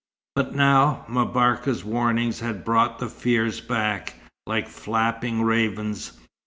[0.33, 4.15] But now, M'Barka's warnings had brought the fears back,
[4.47, 6.13] like flapping ravens.